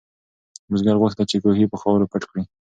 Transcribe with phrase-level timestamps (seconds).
[0.69, 2.43] بزګر غوښتل چې کوهی په خاورو پټ کړي.